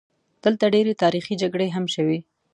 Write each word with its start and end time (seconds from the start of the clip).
دلته 0.43 0.65
ډېرې 0.73 0.99
تاریخي 1.03 1.33
جګړې 1.41 1.67
هم 1.75 1.85
شوي. 1.95 2.19